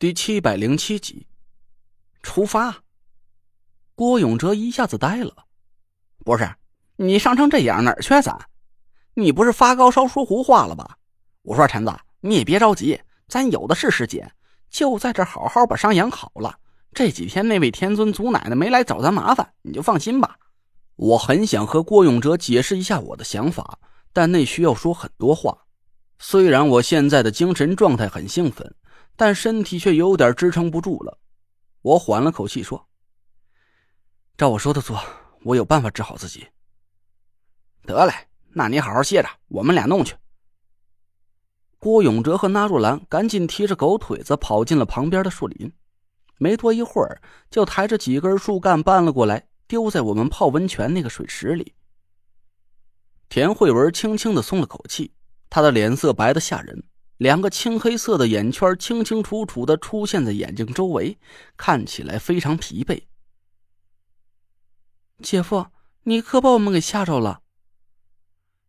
[0.00, 1.26] 第七百零七集，
[2.22, 2.84] 出发。
[3.96, 5.34] 郭永哲一下子呆了，
[6.24, 6.48] 不是
[6.94, 8.38] 你伤成这样哪儿去咱？
[9.14, 10.98] 你不是发高烧说胡话了吧？
[11.42, 14.30] 我说陈子，你也别着急，咱有的是时间，
[14.70, 16.60] 就在这好好把伤养好了。
[16.92, 20.38] 这几天那位天尊祖奶奶没来找咱麻烦，你就放心吧。
[20.94, 23.80] 我很想和郭永哲解释一下我的想法，
[24.12, 25.58] 但那需要说很多话。
[26.20, 28.72] 虽然我现在的精神状态很兴奋。
[29.18, 31.18] 但身体却有点支撑不住了，
[31.82, 32.88] 我缓了口气说
[34.38, 35.02] ：“照我说的做，
[35.42, 36.46] 我有办法治好自己。”
[37.82, 38.12] 得嘞，
[38.50, 40.14] 那你好好歇着，我们俩弄去。
[41.80, 45.72] 郭永哲和纳若兰赶紧提着狗腿子跑进了旁边的树林，
[46.36, 51.74] 没多一会儿就抬着几根树干搬了过来，丢在我们泡温泉那个水池里。
[53.28, 55.12] 田慧文轻轻的松了口气，
[55.50, 56.84] 她的脸色白的吓人。
[57.18, 61.18] 两个青黑色的眼圈清清楚楚的出现在眼睛周围，
[61.56, 63.02] 看起来非常疲惫。
[65.20, 65.66] 姐夫，
[66.04, 67.40] 你可把我们给吓着了。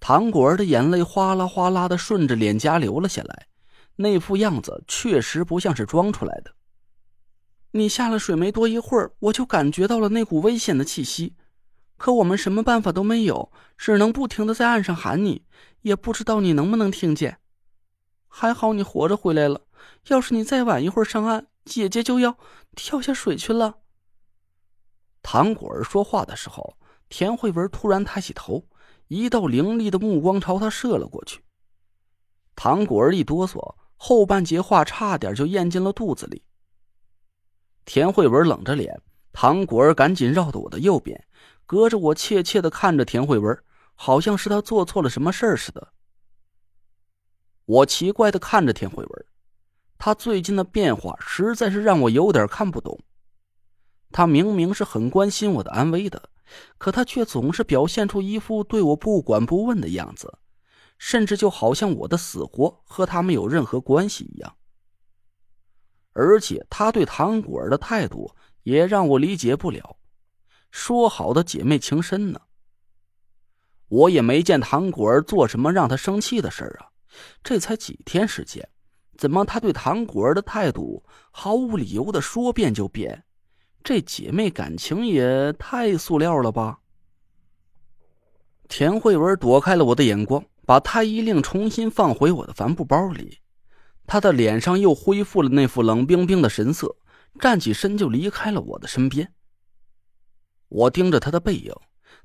[0.00, 3.46] 糖果儿的眼泪哗啦哗啦的顺着脸颊流了下来，
[3.94, 6.52] 那副样子确实不像是装出来的。
[7.70, 11.36] 你下了水没多一会儿，我就感觉到了那股危险的气息，
[11.96, 15.44] 可我们什么办法都没有，只能不停的在岸上喊你，
[15.82, 17.38] 也不知道你能不能听见。
[18.34, 19.60] 还好你活着回来了，
[20.08, 22.38] 要是你再晚一会儿上岸，姐姐就要
[22.74, 23.76] 跳下水去了。
[25.22, 26.78] 唐果儿说话的时候，
[27.10, 28.64] 田慧文突然抬起头，
[29.08, 31.42] 一道凌厉的目光朝他射了过去。
[32.56, 36.42] 唐果儿一哆嗦，后半截话差点就咽进了肚子里。
[37.84, 38.98] 田慧文冷着脸，
[39.34, 41.22] 唐果儿赶紧绕到我的右边，
[41.66, 43.62] 隔着我怯怯的看着田慧文，
[43.94, 45.92] 好像是他做错了什么事儿似的。
[47.72, 49.24] 我奇怪的看着田慧文，
[49.96, 53.00] 他最近的变化实在是让我有点看不懂。
[54.10, 56.28] 他明明是很关心我的安危的，
[56.76, 60.38] 可他却总是表现出一副对我不管不问的样子，
[60.98, 64.54] 甚至就好像我的死活和他没有任何关系一样。
[66.12, 69.96] 而且他对唐果儿的态度也让我理解不了。
[70.70, 72.40] 说好的姐妹情深呢？
[73.88, 76.91] 我也没见唐果儿做什么让他生气的事儿啊。
[77.42, 78.68] 这才几天时间，
[79.16, 83.24] 怎么他对唐果儿的态度毫无理由的说变就变？
[83.84, 86.78] 这姐妹感情也太塑料了吧！
[88.68, 93.38] 田慧文躲开了我的眼光，把太医令重新放回我的帆布包里。
[94.06, 96.96] 他的脸上又恢复了那副冷冰冰的神色，
[97.38, 99.32] 站起身就离开了我的身边。
[100.68, 101.74] 我盯着他的背影，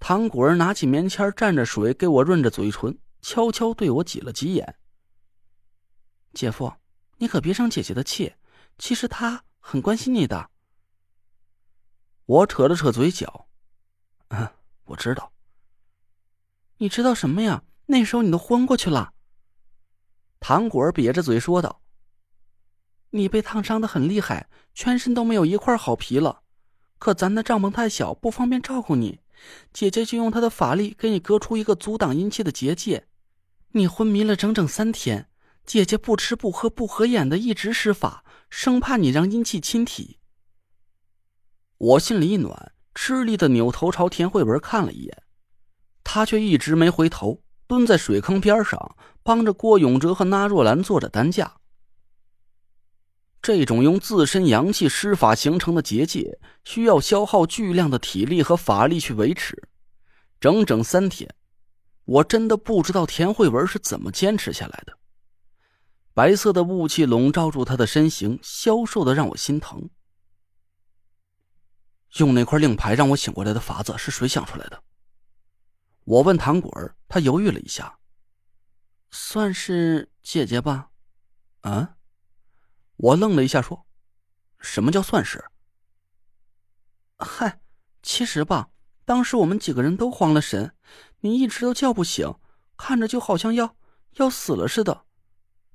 [0.00, 2.96] 唐果儿拿起棉签蘸着水给我润着嘴唇。
[3.22, 4.76] 悄悄对我挤了挤眼。
[6.34, 6.74] 姐夫，
[7.18, 8.34] 你可别生姐姐的气，
[8.78, 10.50] 其实她很关心你的。
[12.26, 13.46] 我扯了扯嘴角，
[14.28, 14.48] 嗯，
[14.84, 15.32] 我知道。
[16.78, 17.64] 你知道什么呀？
[17.86, 19.12] 那时候你都昏过去了。
[20.40, 21.82] 唐果儿瘪着嘴说道
[23.10, 26.42] ：“你被烫伤的很厉害，全身都没有一块好皮了。
[26.98, 29.20] 可咱的帐篷太小，不方便照顾你，
[29.72, 33.06] 姐姐就用她的法力给你割出一个阻挡阴气的结界。”
[33.74, 35.28] 你昏迷了整整三天，
[35.64, 40.18] 姐姐不吃不喝不合眼的一直施法，生怕你让阴气侵体。
[41.78, 45.22] 我心里一暖，吃力的扭头朝田慧文看了一眼，
[46.04, 51.56] 他却一直没回头，蹲在水坑边上，帮着郭永哲和那若兰做着担架。
[53.40, 59.66] 这种用自身阳气施法形成的结界，需要消耗巨量的体力和法力去维持，
[60.38, 61.34] 整整三天。
[62.12, 64.98] 我真的不知道田慧文是怎么坚持下来的。
[66.12, 69.88] 白色的雾气笼罩住他的身形，消瘦的让我心疼。
[72.18, 74.82] 用那块令牌让我醒过来的法子是谁想出来的？
[76.04, 77.98] 我问唐果儿，他犹豫了一下，
[79.10, 80.90] 算是姐姐吧。
[81.62, 81.96] 啊？
[82.96, 83.86] 我愣了一下，说
[84.60, 85.42] ：“什么叫算是？”
[87.16, 87.62] 嗨，
[88.02, 88.68] 其实吧，
[89.06, 90.74] 当时我们几个人都慌了神。
[91.22, 92.34] 你一直都叫不醒，
[92.76, 93.74] 看着就好像要
[94.16, 95.02] 要死了似的。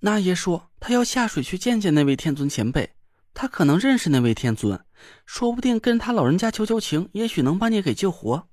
[0.00, 2.94] 那爷说他要下水去见见那位天尊前辈，
[3.32, 4.84] 他可能认识那位天尊，
[5.24, 8.48] 说不定跟他老人家求求情，也许能把你给救活。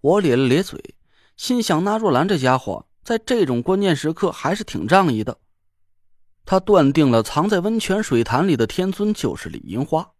[0.00, 0.96] 我咧了咧嘴，
[1.36, 5.38] 心想：那若兰这家伙在这种关键时刻还是挺仗义的。
[6.44, 10.12] 他断定了藏在温泉水潭里的天尊就是李银花。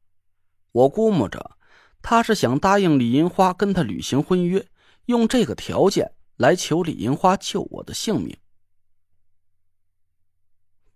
[0.72, 1.56] 我估摸着，
[2.02, 4.66] 他是想答应李银花跟他履行婚约。
[5.06, 8.36] 用这个条件来求李银花救我的性命。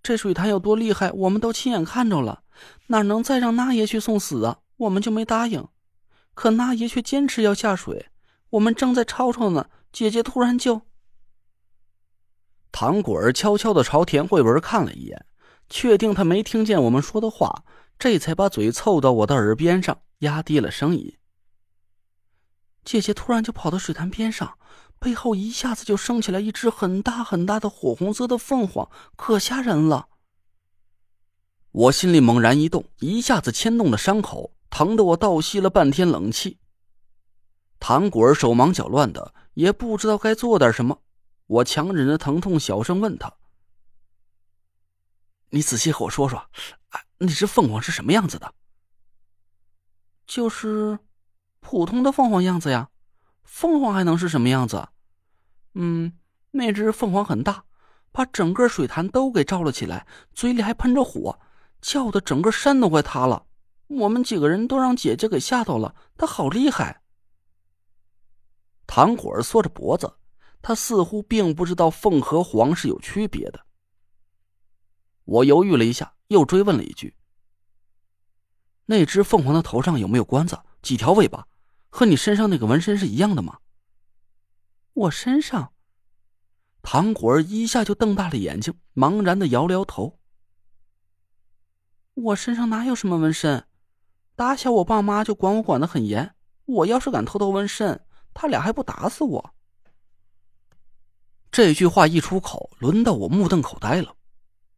[0.02, 2.42] 这水潭有多厉害，我们都亲眼看着了，
[2.86, 4.58] 哪能再让那爷去送死啊？
[4.76, 5.66] 我们就没答应。
[6.34, 8.10] 可那爷却坚持要下水，
[8.50, 10.82] 我们正在吵吵呢，姐姐突然就……
[12.72, 15.26] 唐果儿悄悄的朝田慧文看了一眼，
[15.68, 17.64] 确定他没听见我们说的话，
[17.98, 21.14] 这才把嘴凑到我的耳边上，压低了声音
[22.90, 24.58] ：“姐姐突然就跑到水潭边上，
[24.98, 30.08] 背后一下子就升起来一只很大很大的火红色的凤凰，可吓人了。”
[31.70, 36.58] 我心里猛然一动，一下子牵动了伤口，疼得我倒吸了半天冷气。
[37.78, 41.00] 唐果儿手忙脚乱的，也不知道该做点什么。
[41.46, 43.32] 我强忍着疼痛，小声问他
[45.50, 46.44] ：“你仔细和我说说，
[47.18, 48.52] 那只凤凰是什么样子的
[50.26, 50.98] ？”“就是
[51.60, 52.90] 普通的凤凰样子呀。
[53.44, 54.88] 凤凰还能是什么样子？
[55.74, 56.18] 嗯，
[56.50, 57.64] 那只凤凰很大，
[58.12, 61.38] 把整个水潭都给照了起来，嘴里还喷着火，
[61.80, 63.46] 叫的整个山都快塌了。
[63.86, 67.02] 我们几个人都让姐姐给吓到了，她好厉害。”
[68.86, 70.16] 唐果儿缩着脖子。
[70.62, 73.64] 他似乎并不知道凤和凰是有区别的。
[75.24, 77.16] 我犹豫了一下，又追问了一句
[78.84, 80.60] ：“那只凤凰的头上有没有冠子？
[80.82, 81.48] 几条尾巴？
[81.90, 83.58] 和你身上那个纹身是一样的吗？”
[84.94, 85.72] 我身上，
[86.82, 90.18] 唐果儿一下就瞪大了眼睛，茫然的摇了摇头
[92.14, 93.66] ：“我身上哪有什么纹身？
[94.34, 96.34] 打小我爸妈就管我管的很严，
[96.64, 99.54] 我要是敢偷偷纹身，他俩还不打死我？”
[101.52, 104.14] 这句话一出口，轮到我目瞪口呆了。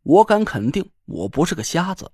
[0.03, 2.11] 我敢肯定，我不是个瞎子。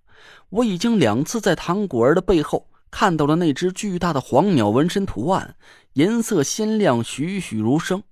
[0.50, 5.56] 我已经两次在唐果儿的背后看到了那只巨大的黄鸟纹身图案，
[5.92, 8.02] 颜色鲜亮，栩栩如生。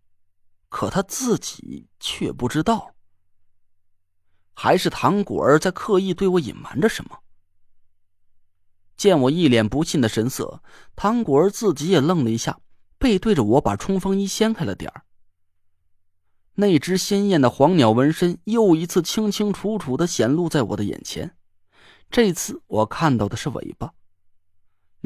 [0.68, 2.94] 可他自己却不知道，
[4.52, 7.18] 还是唐果儿在刻意对我隐瞒着什么？
[8.96, 10.62] 见我一脸不信的神色，
[10.94, 12.58] 唐果儿自己也愣了一下，
[12.98, 15.02] 背对着我，把冲锋衣掀开了点儿。
[16.54, 21.36] 那只鲜艳的黄鸟纹身又一次清清楚楚的显露在我的眼前，
[22.10, 23.92] 这次我看到的是尾巴，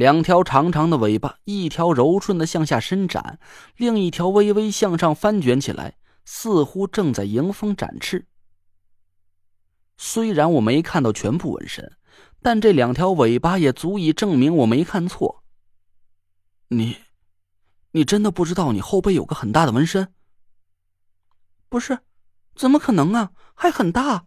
[0.00, 3.38] 两条长长的尾巴，一条柔顺的向下伸展，
[3.76, 8.26] 另一条微微向上翻卷起来，似乎正在迎风展翅。
[9.98, 11.98] 虽然我没看到全部纹身，
[12.40, 15.44] 但这两条尾巴也足以证明我没看错。
[16.68, 16.96] 你，
[17.90, 20.14] 你真的不知道你后背有个很大的纹身？
[21.68, 21.98] 不是，
[22.54, 23.32] 怎么可能啊？
[23.54, 24.24] 还很大。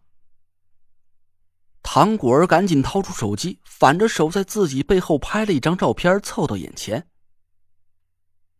[1.95, 7.07] 唐果儿赶紧掏出手机，反着手在自己背后拍了一张照片，凑到眼前。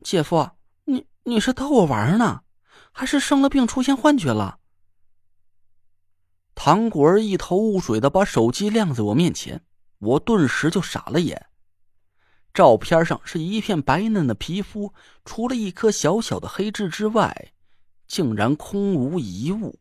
[0.04, 0.52] 姐夫，
[0.86, 2.42] 你你是逗我玩呢，
[2.92, 4.60] 还是生了病出现幻觉了？
[6.54, 9.64] 唐果儿一头雾水的把手机亮在我面前，
[9.98, 11.48] 我顿时就傻了眼。
[12.54, 14.94] 照片上是一片白嫩的皮肤，
[15.26, 17.52] 除了一颗小小的黑痣之外。
[18.06, 19.80] 竟然空无一物。